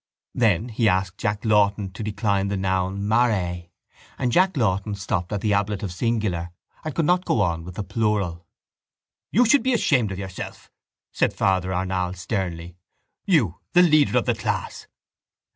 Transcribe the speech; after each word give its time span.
Then 0.33 0.69
he 0.69 0.89
asked 0.89 1.19
Jack 1.19 1.45
Lawton 1.45 1.91
to 1.91 2.01
decline 2.01 2.47
the 2.47 2.57
noun 2.57 3.07
mare 3.07 3.65
and 4.17 4.31
Jack 4.31 4.57
Lawton 4.57 4.95
stopped 4.95 5.31
at 5.31 5.41
the 5.41 5.53
ablative 5.53 5.93
singular 5.93 6.49
and 6.83 6.95
could 6.95 7.05
not 7.05 7.23
go 7.23 7.39
on 7.41 7.63
with 7.63 7.75
the 7.75 7.83
plural. 7.83 8.47
—You 9.31 9.45
should 9.45 9.61
be 9.61 9.73
ashamed 9.75 10.11
of 10.11 10.17
yourself, 10.17 10.71
said 11.11 11.35
Father 11.35 11.71
Arnall 11.71 12.15
sternly. 12.15 12.77
You, 13.27 13.59
the 13.73 13.83
leader 13.83 14.17
of 14.17 14.25
the 14.25 14.33
class! 14.33 14.87